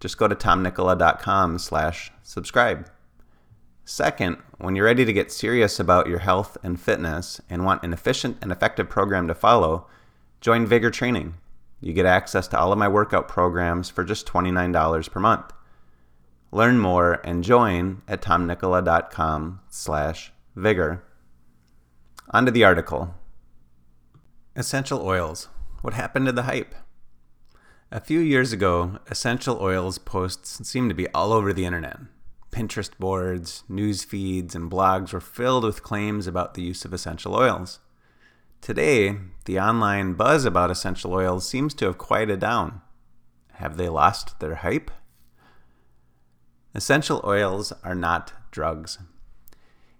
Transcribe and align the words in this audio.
just 0.00 0.18
go 0.18 0.26
to 0.26 0.34
tomnikkola.com 0.34 1.58
slash 1.58 2.10
subscribe. 2.22 2.90
Second, 3.84 4.38
when 4.58 4.76
you're 4.76 4.86
ready 4.86 5.04
to 5.04 5.12
get 5.12 5.32
serious 5.32 5.78
about 5.78 6.06
your 6.06 6.20
health 6.20 6.56
and 6.62 6.80
fitness 6.80 7.40
and 7.50 7.64
want 7.64 7.82
an 7.82 7.92
efficient 7.92 8.38
and 8.40 8.50
effective 8.50 8.88
program 8.88 9.28
to 9.28 9.34
follow, 9.34 9.86
join 10.40 10.66
Vigor 10.66 10.90
Training. 10.90 11.34
You 11.80 11.92
get 11.92 12.06
access 12.06 12.46
to 12.48 12.58
all 12.58 12.72
of 12.72 12.78
my 12.78 12.88
workout 12.88 13.26
programs 13.26 13.90
for 13.90 14.04
just 14.04 14.26
$29 14.26 15.10
per 15.10 15.20
month. 15.20 15.52
Learn 16.52 16.78
more 16.78 17.20
and 17.24 17.44
join 17.44 18.02
at 18.08 18.22
tomnikkola.com 18.22 19.60
slash 19.68 20.32
vigor. 20.56 21.04
On 22.30 22.44
to 22.44 22.50
the 22.50 22.64
article. 22.64 23.14
Essential 24.56 25.00
oils. 25.00 25.48
What 25.82 25.94
happened 25.94 26.26
to 26.26 26.32
the 26.32 26.42
hype? 26.42 26.74
A 27.92 27.98
few 27.98 28.20
years 28.20 28.52
ago, 28.52 29.00
essential 29.08 29.58
oils 29.60 29.98
posts 29.98 30.64
seemed 30.68 30.90
to 30.90 30.94
be 30.94 31.08
all 31.08 31.32
over 31.32 31.52
the 31.52 31.64
internet. 31.64 31.98
Pinterest 32.52 32.96
boards, 33.00 33.64
news 33.68 34.04
feeds, 34.04 34.54
and 34.54 34.70
blogs 34.70 35.12
were 35.12 35.20
filled 35.20 35.64
with 35.64 35.82
claims 35.82 36.28
about 36.28 36.54
the 36.54 36.62
use 36.62 36.84
of 36.84 36.92
essential 36.92 37.34
oils. 37.34 37.80
Today, 38.60 39.16
the 39.44 39.58
online 39.58 40.12
buzz 40.12 40.44
about 40.44 40.70
essential 40.70 41.12
oils 41.12 41.48
seems 41.48 41.74
to 41.74 41.86
have 41.86 41.98
quieted 41.98 42.38
down. 42.38 42.80
Have 43.54 43.76
they 43.76 43.88
lost 43.88 44.38
their 44.38 44.54
hype? 44.54 44.92
Essential 46.72 47.20
oils 47.24 47.72
are 47.82 47.96
not 47.96 48.32
drugs. 48.52 48.98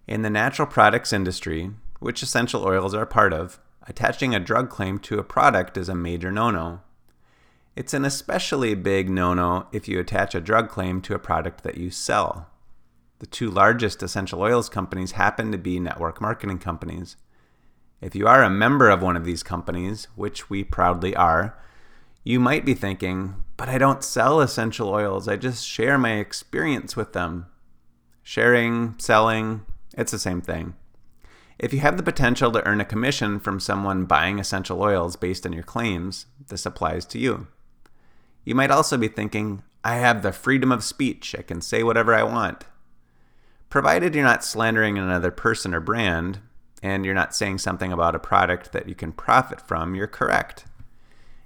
In 0.06 0.22
the 0.22 0.30
natural 0.30 0.68
products 0.68 1.12
industry, 1.12 1.72
which 1.98 2.22
essential 2.22 2.64
oils 2.64 2.94
are 2.94 3.04
part 3.04 3.32
of, 3.32 3.58
attaching 3.88 4.32
a 4.32 4.38
drug 4.38 4.70
claim 4.70 5.00
to 5.00 5.18
a 5.18 5.24
product 5.24 5.76
is 5.76 5.88
a 5.88 5.94
major 5.96 6.30
no 6.30 6.52
no. 6.52 6.82
It's 7.80 7.94
an 7.94 8.04
especially 8.04 8.74
big 8.74 9.08
no 9.08 9.32
no 9.32 9.66
if 9.72 9.88
you 9.88 9.98
attach 9.98 10.34
a 10.34 10.40
drug 10.42 10.68
claim 10.68 11.00
to 11.00 11.14
a 11.14 11.18
product 11.18 11.64
that 11.64 11.78
you 11.78 11.90
sell. 11.90 12.46
The 13.20 13.26
two 13.26 13.50
largest 13.50 14.02
essential 14.02 14.42
oils 14.42 14.68
companies 14.68 15.12
happen 15.12 15.50
to 15.50 15.56
be 15.56 15.80
network 15.80 16.20
marketing 16.20 16.58
companies. 16.58 17.16
If 18.02 18.14
you 18.14 18.26
are 18.26 18.42
a 18.42 18.50
member 18.50 18.90
of 18.90 19.00
one 19.00 19.16
of 19.16 19.24
these 19.24 19.42
companies, 19.42 20.08
which 20.14 20.50
we 20.50 20.62
proudly 20.62 21.16
are, 21.16 21.58
you 22.22 22.38
might 22.38 22.66
be 22.66 22.74
thinking, 22.74 23.44
but 23.56 23.70
I 23.70 23.78
don't 23.78 24.04
sell 24.04 24.42
essential 24.42 24.90
oils, 24.90 25.26
I 25.26 25.36
just 25.36 25.66
share 25.66 25.96
my 25.96 26.16
experience 26.16 26.96
with 26.96 27.14
them. 27.14 27.46
Sharing, 28.22 28.96
selling, 28.98 29.64
it's 29.96 30.12
the 30.12 30.18
same 30.18 30.42
thing. 30.42 30.74
If 31.58 31.72
you 31.72 31.80
have 31.80 31.96
the 31.96 32.02
potential 32.02 32.52
to 32.52 32.66
earn 32.68 32.82
a 32.82 32.84
commission 32.84 33.40
from 33.40 33.58
someone 33.58 34.04
buying 34.04 34.38
essential 34.38 34.82
oils 34.82 35.16
based 35.16 35.46
on 35.46 35.54
your 35.54 35.62
claims, 35.62 36.26
this 36.48 36.66
applies 36.66 37.06
to 37.06 37.18
you. 37.18 37.46
You 38.44 38.54
might 38.54 38.70
also 38.70 38.96
be 38.96 39.08
thinking, 39.08 39.62
I 39.84 39.96
have 39.96 40.22
the 40.22 40.32
freedom 40.32 40.72
of 40.72 40.84
speech, 40.84 41.34
I 41.38 41.42
can 41.42 41.60
say 41.60 41.82
whatever 41.82 42.14
I 42.14 42.22
want. 42.22 42.64
Provided 43.68 44.14
you're 44.14 44.24
not 44.24 44.44
slandering 44.44 44.98
another 44.98 45.30
person 45.30 45.74
or 45.74 45.80
brand, 45.80 46.40
and 46.82 47.04
you're 47.04 47.14
not 47.14 47.34
saying 47.34 47.58
something 47.58 47.92
about 47.92 48.14
a 48.14 48.18
product 48.18 48.72
that 48.72 48.88
you 48.88 48.94
can 48.94 49.12
profit 49.12 49.60
from, 49.60 49.94
you're 49.94 50.06
correct. 50.06 50.64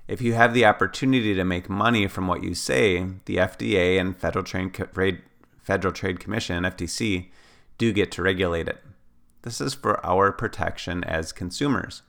If 0.06 0.20
you 0.20 0.34
have 0.34 0.54
the 0.54 0.66
opportunity 0.66 1.34
to 1.34 1.44
make 1.44 1.68
money 1.68 2.06
from 2.06 2.26
what 2.26 2.42
you 2.42 2.54
say, 2.54 3.06
the 3.24 3.36
FDA 3.36 3.98
and 3.98 4.16
Federal 4.16 4.44
Trade, 4.44 5.22
Federal 5.62 5.92
Trade 5.92 6.20
Commission, 6.20 6.64
FTC, 6.64 7.30
do 7.78 7.92
get 7.92 8.12
to 8.12 8.22
regulate 8.22 8.68
it. 8.68 8.82
This 9.42 9.60
is 9.60 9.74
for 9.74 10.04
our 10.04 10.30
protection 10.30 11.04
as 11.04 11.32
consumers. 11.32 12.02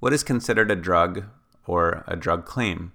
What 0.00 0.12
is 0.12 0.22
considered 0.22 0.70
a 0.70 0.76
drug 0.76 1.24
or 1.66 2.04
a 2.06 2.16
drug 2.16 2.44
claim? 2.46 2.92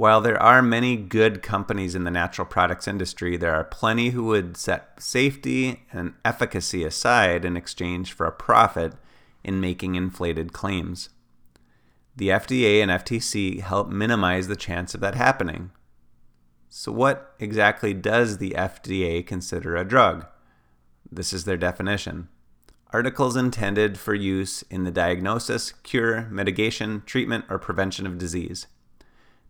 While 0.00 0.22
there 0.22 0.42
are 0.42 0.62
many 0.62 0.96
good 0.96 1.42
companies 1.42 1.94
in 1.94 2.04
the 2.04 2.10
natural 2.10 2.46
products 2.46 2.88
industry, 2.88 3.36
there 3.36 3.54
are 3.54 3.64
plenty 3.64 4.08
who 4.08 4.24
would 4.24 4.56
set 4.56 4.94
safety 4.98 5.82
and 5.92 6.14
efficacy 6.24 6.84
aside 6.84 7.44
in 7.44 7.54
exchange 7.54 8.14
for 8.14 8.24
a 8.24 8.32
profit 8.32 8.94
in 9.44 9.60
making 9.60 9.96
inflated 9.96 10.54
claims. 10.54 11.10
The 12.16 12.28
FDA 12.28 12.82
and 12.82 12.90
FTC 12.90 13.60
help 13.60 13.90
minimize 13.90 14.48
the 14.48 14.56
chance 14.56 14.94
of 14.94 15.02
that 15.02 15.16
happening. 15.16 15.70
So, 16.70 16.92
what 16.92 17.34
exactly 17.38 17.92
does 17.92 18.38
the 18.38 18.52
FDA 18.52 19.26
consider 19.26 19.76
a 19.76 19.84
drug? 19.84 20.26
This 21.12 21.34
is 21.34 21.44
their 21.44 21.58
definition 21.58 22.30
articles 22.90 23.36
intended 23.36 23.98
for 23.98 24.14
use 24.14 24.62
in 24.70 24.84
the 24.84 24.90
diagnosis, 24.90 25.72
cure, 25.82 26.22
mitigation, 26.30 27.02
treatment, 27.04 27.44
or 27.50 27.58
prevention 27.58 28.06
of 28.06 28.16
disease. 28.16 28.66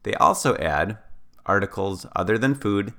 They 0.03 0.15
also 0.15 0.56
add 0.56 0.99
articles 1.47 2.06
other 2.15 2.38
than 2.38 2.55
food 2.55 2.93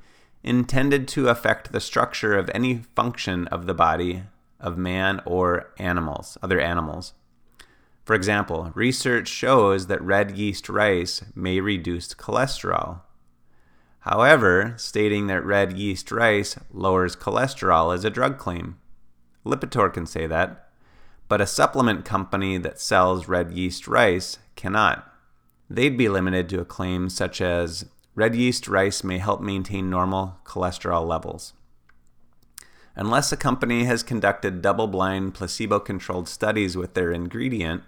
intended 0.43 1.07
to 1.07 1.29
affect 1.29 1.71
the 1.71 1.79
structure 1.79 2.37
of 2.37 2.49
any 2.53 2.83
function 2.95 3.47
of 3.47 3.67
the 3.67 3.73
body 3.73 4.23
of 4.59 4.77
man 4.77 5.21
or 5.25 5.71
animals, 5.77 6.37
other 6.41 6.59
animals. 6.59 7.13
For 8.03 8.15
example, 8.15 8.71
research 8.73 9.27
shows 9.27 9.87
that 9.87 10.01
red 10.01 10.37
yeast 10.37 10.69
rice 10.69 11.23
may 11.35 11.59
reduce 11.59 12.13
cholesterol. 12.13 13.01
However, 13.99 14.73
stating 14.77 15.27
that 15.27 15.45
red 15.45 15.77
yeast 15.77 16.11
rice 16.11 16.57
lowers 16.71 17.15
cholesterol 17.15 17.95
is 17.95 18.03
a 18.03 18.09
drug 18.09 18.39
claim. 18.39 18.77
Lipitor 19.45 19.93
can 19.93 20.07
say 20.07 20.25
that, 20.25 20.69
but 21.27 21.41
a 21.41 21.47
supplement 21.47 22.03
company 22.03 22.57
that 22.57 22.79
sells 22.79 23.27
red 23.27 23.51
yeast 23.51 23.87
rice 23.87 24.39
cannot 24.55 25.10
they'd 25.75 25.97
be 25.97 26.09
limited 26.09 26.49
to 26.49 26.59
a 26.59 26.65
claim 26.65 27.09
such 27.09 27.39
as 27.41 27.85
red 28.13 28.35
yeast 28.35 28.67
rice 28.67 29.03
may 29.03 29.17
help 29.17 29.41
maintain 29.41 29.89
normal 29.89 30.37
cholesterol 30.43 31.07
levels. 31.07 31.53
Unless 32.95 33.31
a 33.31 33.37
company 33.37 33.85
has 33.85 34.03
conducted 34.03 34.61
double 34.61 34.87
blind, 34.87 35.33
placebo 35.33 35.79
controlled 35.79 36.27
studies 36.27 36.75
with 36.75 36.93
their 36.93 37.11
ingredient 37.11 37.83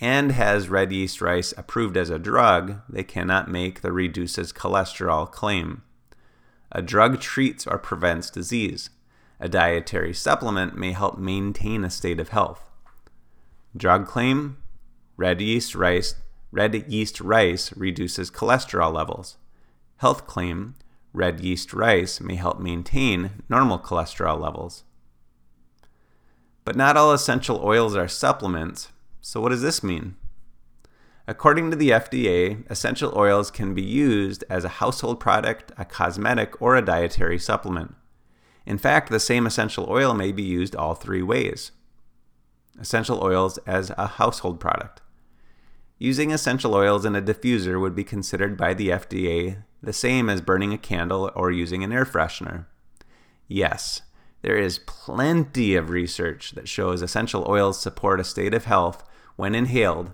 and 0.00 0.30
has 0.32 0.68
red 0.68 0.92
yeast 0.92 1.20
rice 1.20 1.52
approved 1.56 1.96
as 1.96 2.10
a 2.10 2.18
drug, 2.18 2.80
they 2.88 3.02
cannot 3.02 3.50
make 3.50 3.80
the 3.80 3.92
reduces 3.92 4.52
cholesterol 4.52 5.30
claim. 5.30 5.82
A 6.70 6.80
drug 6.80 7.20
treats 7.20 7.66
or 7.66 7.78
prevents 7.78 8.30
disease. 8.30 8.90
A 9.40 9.48
dietary 9.48 10.14
supplement 10.14 10.76
may 10.76 10.92
help 10.92 11.18
maintain 11.18 11.84
a 11.84 11.90
state 11.90 12.20
of 12.20 12.28
health. 12.28 12.70
Drug 13.76 14.06
claim 14.06 14.58
red 15.16 15.40
yeast 15.40 15.74
rice 15.74 16.14
red 16.50 16.74
yeast 16.90 17.20
rice 17.20 17.76
reduces 17.76 18.30
cholesterol 18.30 18.92
levels. 18.92 19.36
Health 19.98 20.26
claim 20.26 20.74
red 21.12 21.40
yeast 21.40 21.72
rice 21.72 22.20
may 22.20 22.36
help 22.36 22.60
maintain 22.60 23.42
normal 23.48 23.78
cholesterol 23.78 24.40
levels. 24.40 24.84
But 26.64 26.76
not 26.76 26.96
all 26.96 27.12
essential 27.12 27.60
oils 27.64 27.96
are 27.96 28.08
supplements, 28.08 28.92
so 29.20 29.40
what 29.40 29.48
does 29.48 29.62
this 29.62 29.82
mean? 29.82 30.16
According 31.28 31.70
to 31.70 31.76
the 31.76 31.90
FDA, 31.90 32.68
essential 32.70 33.12
oils 33.16 33.50
can 33.50 33.74
be 33.74 33.82
used 33.82 34.44
as 34.48 34.64
a 34.64 34.78
household 34.80 35.18
product, 35.18 35.72
a 35.76 35.84
cosmetic, 35.84 36.60
or 36.62 36.76
a 36.76 36.84
dietary 36.84 37.38
supplement. 37.38 37.94
In 38.64 38.78
fact, 38.78 39.10
the 39.10 39.18
same 39.18 39.46
essential 39.46 39.86
oil 39.88 40.14
may 40.14 40.32
be 40.32 40.42
used 40.42 40.76
all 40.76 40.94
three 40.94 41.22
ways. 41.22 41.72
Essential 42.78 43.22
oils 43.22 43.58
as 43.58 43.90
a 43.96 44.06
household 44.06 44.60
product. 44.60 45.00
Using 45.98 46.30
essential 46.30 46.74
oils 46.74 47.04
in 47.04 47.16
a 47.16 47.22
diffuser 47.22 47.80
would 47.80 47.94
be 47.94 48.04
considered 48.04 48.56
by 48.56 48.74
the 48.74 48.88
FDA 48.88 49.62
the 49.82 49.92
same 49.92 50.28
as 50.28 50.40
burning 50.40 50.72
a 50.72 50.78
candle 50.78 51.30
or 51.34 51.50
using 51.50 51.82
an 51.82 51.92
air 51.92 52.04
freshener. 52.04 52.66
Yes, 53.48 54.02
there 54.42 54.56
is 54.56 54.80
plenty 54.86 55.74
of 55.74 55.90
research 55.90 56.52
that 56.52 56.68
shows 56.68 57.02
essential 57.02 57.46
oils 57.48 57.80
support 57.80 58.20
a 58.20 58.24
state 58.24 58.52
of 58.52 58.64
health 58.64 59.04
when 59.36 59.54
inhaled, 59.54 60.12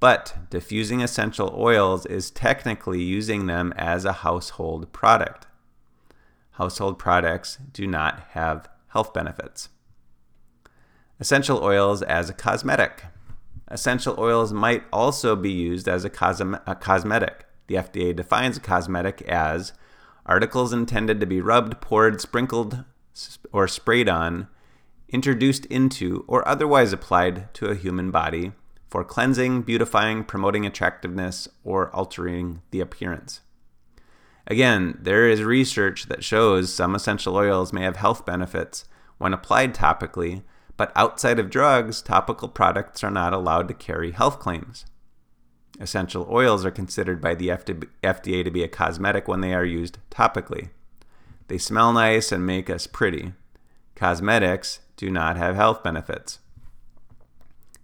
but 0.00 0.36
diffusing 0.50 1.02
essential 1.02 1.54
oils 1.56 2.06
is 2.06 2.30
technically 2.30 3.02
using 3.02 3.46
them 3.46 3.72
as 3.76 4.04
a 4.04 4.12
household 4.12 4.92
product. 4.92 5.46
Household 6.52 6.98
products 6.98 7.58
do 7.72 7.86
not 7.86 8.20
have 8.30 8.68
health 8.88 9.12
benefits. 9.12 9.68
Essential 11.20 11.62
oils 11.62 12.02
as 12.02 12.28
a 12.28 12.34
cosmetic. 12.34 13.04
Essential 13.72 14.14
oils 14.18 14.52
might 14.52 14.84
also 14.92 15.34
be 15.34 15.50
used 15.50 15.88
as 15.88 16.04
a, 16.04 16.10
cosme- 16.10 16.60
a 16.66 16.74
cosmetic. 16.74 17.46
The 17.68 17.76
FDA 17.76 18.14
defines 18.14 18.58
a 18.58 18.60
cosmetic 18.60 19.22
as 19.22 19.72
articles 20.26 20.74
intended 20.74 21.18
to 21.20 21.26
be 21.26 21.40
rubbed, 21.40 21.80
poured, 21.80 22.20
sprinkled, 22.20 22.84
or 23.50 23.66
sprayed 23.66 24.10
on, 24.10 24.48
introduced 25.08 25.64
into, 25.66 26.22
or 26.28 26.46
otherwise 26.46 26.92
applied 26.92 27.52
to 27.54 27.66
a 27.66 27.74
human 27.74 28.10
body 28.10 28.52
for 28.90 29.04
cleansing, 29.04 29.62
beautifying, 29.62 30.22
promoting 30.22 30.66
attractiveness, 30.66 31.48
or 31.64 31.90
altering 31.96 32.60
the 32.72 32.80
appearance. 32.80 33.40
Again, 34.46 34.98
there 35.00 35.26
is 35.26 35.42
research 35.42 36.06
that 36.06 36.22
shows 36.22 36.70
some 36.70 36.94
essential 36.94 37.36
oils 37.36 37.72
may 37.72 37.84
have 37.84 37.96
health 37.96 38.26
benefits 38.26 38.84
when 39.16 39.32
applied 39.32 39.74
topically, 39.74 40.42
but 40.76 40.92
outside 40.94 41.38
of 41.38 41.50
drugs, 41.50 42.02
topical 42.02 42.48
products 42.48 43.04
are 43.04 43.10
not 43.10 43.32
allowed 43.32 43.68
to 43.68 43.74
carry 43.74 44.12
health 44.12 44.38
claims. 44.38 44.84
Essential 45.80 46.28
oils 46.30 46.64
are 46.64 46.70
considered 46.70 47.20
by 47.20 47.34
the 47.34 47.48
FDA 47.48 48.44
to 48.44 48.50
be 48.50 48.62
a 48.62 48.68
cosmetic 48.68 49.26
when 49.26 49.40
they 49.40 49.54
are 49.54 49.64
used 49.64 49.98
topically. 50.10 50.70
They 51.48 51.58
smell 51.58 51.92
nice 51.92 52.30
and 52.32 52.46
make 52.46 52.70
us 52.70 52.86
pretty. 52.86 53.32
Cosmetics 53.94 54.80
do 54.96 55.10
not 55.10 55.36
have 55.36 55.56
health 55.56 55.82
benefits 55.82 56.38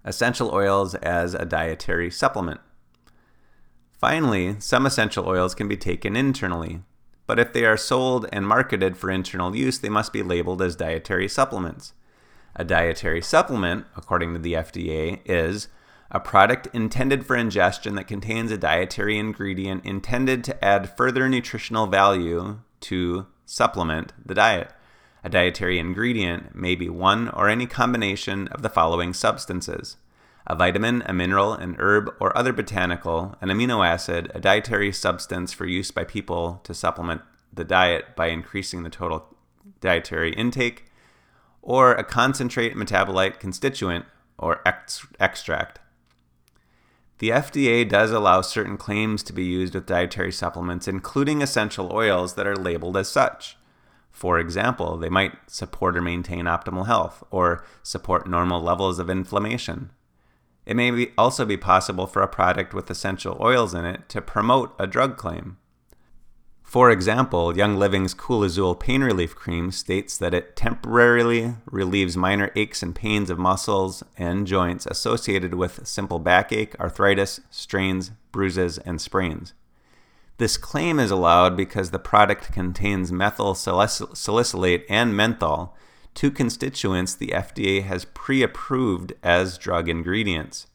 essential 0.08 0.50
oils 0.52 0.94
as 0.96 1.34
a 1.34 1.44
dietary 1.44 2.10
supplement. 2.10 2.60
Finally, 3.92 4.56
some 4.58 4.86
essential 4.86 5.28
oils 5.28 5.54
can 5.54 5.68
be 5.68 5.76
taken 5.76 6.16
internally, 6.16 6.80
but 7.26 7.38
if 7.38 7.52
they 7.52 7.64
are 7.64 7.76
sold 7.76 8.26
and 8.32 8.46
marketed 8.46 8.96
for 8.96 9.10
internal 9.10 9.54
use, 9.54 9.78
they 9.78 9.88
must 9.88 10.12
be 10.12 10.22
labeled 10.22 10.62
as 10.62 10.76
dietary 10.76 11.28
supplements. 11.28 11.92
A 12.58 12.64
dietary 12.64 13.22
supplement, 13.22 13.86
according 13.96 14.32
to 14.34 14.40
the 14.40 14.54
FDA, 14.54 15.20
is 15.24 15.68
a 16.10 16.18
product 16.18 16.66
intended 16.72 17.24
for 17.24 17.36
ingestion 17.36 17.94
that 17.94 18.08
contains 18.08 18.50
a 18.50 18.58
dietary 18.58 19.16
ingredient 19.16 19.84
intended 19.84 20.42
to 20.44 20.64
add 20.64 20.96
further 20.96 21.28
nutritional 21.28 21.86
value 21.86 22.58
to 22.80 23.26
supplement 23.46 24.12
the 24.26 24.34
diet. 24.34 24.72
A 25.22 25.28
dietary 25.28 25.78
ingredient 25.78 26.54
may 26.54 26.74
be 26.74 26.88
one 26.88 27.28
or 27.28 27.48
any 27.48 27.66
combination 27.66 28.48
of 28.48 28.62
the 28.62 28.68
following 28.68 29.12
substances 29.14 29.96
a 30.50 30.54
vitamin, 30.56 31.02
a 31.04 31.12
mineral, 31.12 31.52
an 31.52 31.76
herb, 31.78 32.10
or 32.18 32.36
other 32.36 32.54
botanical, 32.54 33.36
an 33.42 33.50
amino 33.50 33.86
acid, 33.86 34.32
a 34.34 34.40
dietary 34.40 34.90
substance 34.90 35.52
for 35.52 35.66
use 35.66 35.90
by 35.90 36.04
people 36.04 36.62
to 36.64 36.72
supplement 36.72 37.20
the 37.52 37.64
diet 37.64 38.16
by 38.16 38.28
increasing 38.28 38.82
the 38.82 38.88
total 38.88 39.36
dietary 39.82 40.32
intake, 40.32 40.87
or 41.68 41.92
a 41.92 42.02
concentrate 42.02 42.74
metabolite 42.74 43.38
constituent 43.38 44.06
or 44.38 44.62
ex- 44.64 45.06
extract. 45.20 45.78
The 47.18 47.28
FDA 47.28 47.86
does 47.86 48.10
allow 48.10 48.40
certain 48.40 48.78
claims 48.78 49.22
to 49.24 49.34
be 49.34 49.44
used 49.44 49.74
with 49.74 49.84
dietary 49.84 50.32
supplements, 50.32 50.88
including 50.88 51.42
essential 51.42 51.92
oils 51.92 52.36
that 52.36 52.46
are 52.46 52.56
labeled 52.56 52.96
as 52.96 53.10
such. 53.10 53.58
For 54.10 54.38
example, 54.38 54.96
they 54.96 55.10
might 55.10 55.34
support 55.46 55.94
or 55.94 56.00
maintain 56.00 56.46
optimal 56.46 56.86
health 56.86 57.22
or 57.30 57.66
support 57.82 58.26
normal 58.26 58.62
levels 58.62 58.98
of 58.98 59.10
inflammation. 59.10 59.90
It 60.64 60.74
may 60.74 60.90
be 60.90 61.12
also 61.18 61.44
be 61.44 61.58
possible 61.58 62.06
for 62.06 62.22
a 62.22 62.28
product 62.28 62.72
with 62.72 62.90
essential 62.90 63.36
oils 63.42 63.74
in 63.74 63.84
it 63.84 64.08
to 64.08 64.22
promote 64.22 64.74
a 64.78 64.86
drug 64.86 65.18
claim. 65.18 65.58
For 66.68 66.90
example, 66.90 67.56
Young 67.56 67.78
Living's 67.78 68.12
Cool 68.12 68.44
Azul 68.44 68.74
pain 68.74 69.02
relief 69.02 69.34
cream 69.34 69.70
states 69.70 70.18
that 70.18 70.34
it 70.34 70.54
temporarily 70.54 71.54
relieves 71.64 72.14
minor 72.14 72.52
aches 72.54 72.82
and 72.82 72.94
pains 72.94 73.30
of 73.30 73.38
muscles 73.38 74.02
and 74.18 74.46
joints 74.46 74.84
associated 74.84 75.54
with 75.54 75.86
simple 75.86 76.18
backache, 76.18 76.78
arthritis, 76.78 77.40
strains, 77.48 78.10
bruises, 78.32 78.76
and 78.76 79.00
sprains. 79.00 79.54
This 80.36 80.58
claim 80.58 81.00
is 81.00 81.10
allowed 81.10 81.56
because 81.56 81.90
the 81.90 81.98
product 81.98 82.52
contains 82.52 83.10
methyl 83.10 83.54
salicylate 83.54 84.84
and 84.90 85.16
menthol, 85.16 85.74
two 86.12 86.30
constituents 86.30 87.14
the 87.14 87.28
FDA 87.28 87.82
has 87.84 88.04
pre 88.04 88.42
approved 88.42 89.14
as 89.22 89.56
drug 89.56 89.88
ingredients. 89.88 90.66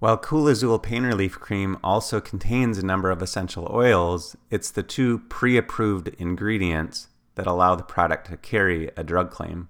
While 0.00 0.16
Cool 0.16 0.46
Azul 0.46 0.78
Pain 0.78 1.02
Relief 1.02 1.40
Cream 1.40 1.76
also 1.82 2.20
contains 2.20 2.78
a 2.78 2.86
number 2.86 3.10
of 3.10 3.20
essential 3.20 3.68
oils, 3.68 4.36
it's 4.48 4.70
the 4.70 4.84
two 4.84 5.18
pre 5.28 5.56
approved 5.56 6.06
ingredients 6.18 7.08
that 7.34 7.48
allow 7.48 7.74
the 7.74 7.82
product 7.82 8.30
to 8.30 8.36
carry 8.36 8.90
a 8.96 9.02
drug 9.02 9.32
claim. 9.32 9.68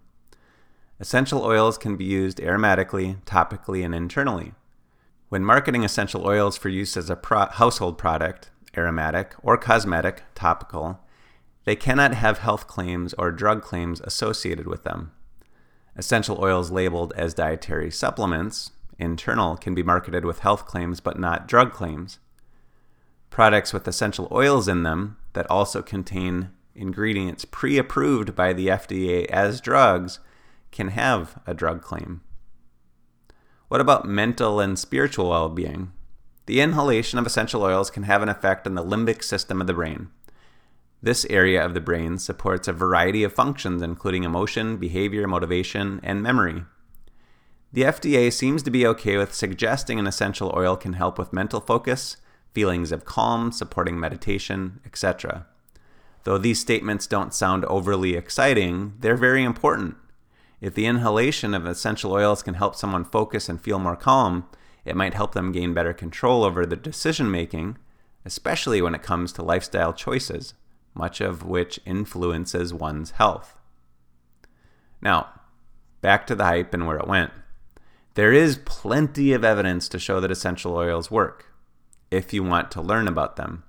Essential 1.01 1.43
oils 1.43 1.79
can 1.79 1.97
be 1.97 2.05
used 2.05 2.39
aromatically, 2.39 3.23
topically, 3.25 3.83
and 3.83 3.95
internally. 3.95 4.53
When 5.31 5.45
marketing 5.45 5.83
essential 5.83 6.27
oils 6.27 6.59
for 6.59 6.69
use 6.69 6.99
as 6.99 7.09
a 7.09 7.17
pro- 7.17 7.47
household 7.47 7.97
product, 7.97 8.51
aromatic, 8.77 9.35
or 9.43 9.57
cosmetic, 9.57 10.25
topical, 10.35 11.01
they 11.65 11.77
cannot 11.77 12.13
have 12.13 12.39
health 12.39 12.67
claims 12.67 13.15
or 13.15 13.33
drug 13.33 13.63
claims 13.63 14.03
associated 14.03 14.67
with 14.67 14.85
them. 14.85 15.13
Essential 15.97 16.39
oils 16.39 16.71
labeled 16.71 17.15
as 17.17 17.33
dietary 17.33 17.91
supplements, 17.91 18.73
internal, 18.99 19.57
can 19.57 19.75
be 19.75 19.83
marketed 19.83 20.25
with 20.25 20.41
health 20.41 20.67
claims 20.67 21.01
but 21.01 21.19
not 21.19 21.49
drug 21.49 21.73
claims. 21.73 22.19
Products 23.31 23.73
with 23.73 23.87
essential 23.87 24.29
oils 24.33 24.69
in 24.69 24.83
them 24.83 25.17
that 25.33 25.51
also 25.51 25.83
contain 25.83 26.51
ingredients 26.75 27.45
pre 27.45 27.79
approved 27.79 28.35
by 28.35 28.53
the 28.53 28.69
FDA 28.69 29.27
as 29.27 29.61
drugs 29.61 30.21
can 30.71 30.89
have 30.89 31.41
a 31.47 31.55
drug 31.55 31.83
claim. 31.83 32.23
What 33.69 33.81
about 33.81 34.07
mental 34.09 34.61
and 34.61 34.79
spiritual 34.79 35.31
well 35.31 35.49
being? 35.49 35.93
The 36.47 36.61
inhalation 36.61 37.19
of 37.19 37.27
essential 37.27 37.63
oils 37.63 37.91
can 37.91 38.05
have 38.05 38.23
an 38.23 38.31
effect 38.31 38.67
on 38.67 38.75
the 38.75 38.85
limbic 38.85 39.23
system 39.23 39.61
of 39.61 39.67
the 39.67 39.75
brain. 39.75 40.09
This 41.03 41.27
area 41.27 41.65
of 41.65 41.75
the 41.75 41.81
brain 41.81 42.19
supports 42.19 42.67
a 42.67 42.73
variety 42.73 43.23
of 43.23 43.33
functions, 43.33 43.83
including 43.83 44.25
emotion, 44.25 44.79
behavior, 44.79 45.29
motivation, 45.29 46.01
and 46.03 46.23
memory. 46.23 46.65
The 47.71 47.83
FDA 47.83 48.33
seems 48.33 48.63
to 48.63 48.71
be 48.71 48.87
okay 48.87 49.19
with 49.19 49.35
suggesting 49.35 49.99
an 49.99 50.07
essential 50.07 50.53
oil 50.57 50.75
can 50.75 50.95
help 50.95 51.19
with 51.19 51.35
mental 51.35 51.61
focus, 51.61 52.17
feelings 52.55 52.93
of 52.93 53.05
calm, 53.05 53.53
supporting 53.53 54.01
meditation, 54.01 54.81
etc. 54.87 55.47
Though 56.25 56.39
these 56.39 56.61
statements 56.61 57.07
don't 57.07 57.35
sound 57.35 57.67
overly 57.67 58.15
exciting, 58.15 58.95
they're 59.01 59.17
very 59.17 59.45
important. 59.45 59.97
If 60.61 60.75
the 60.75 60.87
inhalation 60.87 61.53
of 61.53 61.67
essential 61.67 62.13
oils 62.13 62.43
can 62.43 62.55
help 62.55 62.75
someone 62.75 63.05
focus 63.05 63.49
and 63.51 63.61
feel 63.61 63.79
more 63.79 63.97
calm, 63.97 64.49
it 64.87 64.97
might 64.97 65.15
help 65.15 65.35
them 65.35 65.53
gain 65.53 65.75
better 65.75 65.93
control 65.93 66.45
over 66.45 66.65
their 66.65 66.79
decision 66.79 67.31
making, 67.31 67.77
especially 68.25 68.81
when 68.81 68.95
it 68.95 69.03
comes 69.03 69.31
to 69.33 69.43
lifestyle 69.43 69.93
choices, 69.93 70.55
much 70.95 71.21
of 71.21 71.45
which 71.45 71.79
influences 71.85 72.73
one's 72.73 73.13
health. 73.13 73.57
Now, 75.03 75.29
back 76.01 76.27
to 76.29 76.35
the 76.35 76.45
hype 76.45 76.73
and 76.73 76.87
where 76.87 76.97
it 76.97 77.07
went. 77.07 77.31
There 78.19 78.33
is 78.33 78.59
plenty 78.65 79.33
of 79.33 79.45
evidence 79.45 79.89
to 79.91 79.99
show 80.01 80.19
that 80.19 80.33
essential 80.33 80.75
oils 80.75 81.09
work 81.09 81.47
if 82.11 82.33
you 82.33 82.43
want 82.43 82.73
to 82.73 82.83
learn 82.83 83.07
about 83.07 83.37
them. 83.37 83.63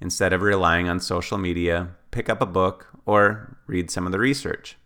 Instead 0.00 0.32
of 0.32 0.40
relying 0.40 0.88
on 0.88 1.00
social 1.00 1.36
media, 1.36 1.96
pick 2.12 2.28
up 2.28 2.40
a 2.40 2.46
book 2.46 2.86
or 3.06 3.56
read 3.66 3.90
some 3.90 4.06
of 4.06 4.12
the 4.12 4.20
research. 4.20 4.76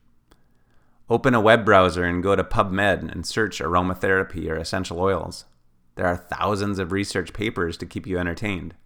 Open 1.10 1.34
a 1.34 1.42
web 1.42 1.62
browser 1.62 2.04
and 2.04 2.22
go 2.22 2.34
to 2.34 2.42
PubMed 2.42 3.12
and 3.12 3.26
search 3.26 3.58
aromatherapy 3.58 4.48
or 4.48 4.56
essential 4.56 4.98
oils. 4.98 5.44
There 5.96 6.06
are 6.06 6.16
thousands 6.16 6.78
of 6.78 6.90
research 6.90 7.34
papers 7.34 7.76
to 7.76 7.84
keep 7.84 8.06
you 8.06 8.18
entertained. 8.18 8.76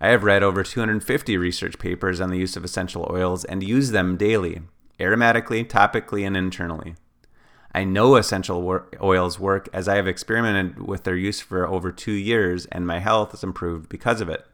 I 0.00 0.08
have 0.08 0.24
read 0.24 0.42
over 0.42 0.64
250 0.64 1.36
research 1.36 1.78
papers 1.78 2.20
on 2.20 2.30
the 2.30 2.38
use 2.38 2.56
of 2.56 2.64
essential 2.64 3.08
oils 3.08 3.44
and 3.44 3.62
use 3.62 3.92
them 3.92 4.16
daily, 4.16 4.62
aromatically, 4.98 5.64
topically, 5.64 6.26
and 6.26 6.36
internally. 6.36 6.96
I 7.74 7.82
know 7.82 8.14
essential 8.14 8.82
oils 9.02 9.40
work 9.40 9.68
as 9.72 9.88
I 9.88 9.96
have 9.96 10.06
experimented 10.06 10.86
with 10.86 11.02
their 11.02 11.16
use 11.16 11.40
for 11.40 11.66
over 11.66 11.90
two 11.90 12.12
years 12.12 12.66
and 12.66 12.86
my 12.86 13.00
health 13.00 13.32
has 13.32 13.42
improved 13.42 13.88
because 13.88 14.20
of 14.20 14.28
it. 14.28 14.46